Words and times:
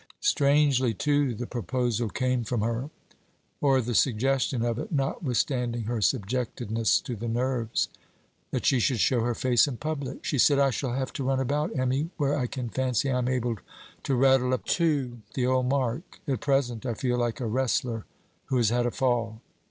Strangely 0.21 0.95
too, 0.95 1.35
the 1.35 1.45
proposal 1.45 2.09
came 2.09 2.43
from 2.43 2.61
her, 2.61 2.89
or 3.61 3.81
the 3.81 3.93
suggestion 3.93 4.65
of 4.65 4.79
it, 4.79 4.91
notwithstanding 4.91 5.83
her 5.83 6.01
subjectedness 6.01 6.99
to 7.01 7.15
the 7.15 7.27
nerves, 7.27 7.87
that 8.49 8.65
she 8.65 8.79
should 8.79 8.99
show 8.99 9.21
her 9.21 9.35
face 9.35 9.67
in 9.67 9.77
public. 9.77 10.25
She 10.25 10.39
said: 10.39 10.57
'I 10.57 10.71
shall 10.71 10.93
have 10.93 11.13
to 11.13 11.23
run 11.23 11.39
about, 11.39 11.77
Emmy, 11.77 12.09
when 12.17 12.31
I 12.31 12.47
can 12.47 12.69
fancy 12.69 13.11
I 13.11 13.19
am 13.19 13.27
able 13.27 13.57
to 14.01 14.15
rattle 14.15 14.55
up 14.55 14.65
to 14.77 15.19
the 15.35 15.45
old 15.45 15.67
mark. 15.67 16.19
At 16.27 16.39
present, 16.41 16.83
I 16.83 16.95
feel 16.95 17.19
like 17.19 17.39
a 17.39 17.45
wrestler 17.45 18.05
who 18.45 18.57
has 18.57 18.69
had 18.71 18.87
a 18.87 18.91
fall. 18.91 19.39